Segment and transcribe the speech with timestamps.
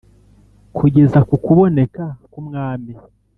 [0.77, 2.93] Kugeza ku kuboneka k umwami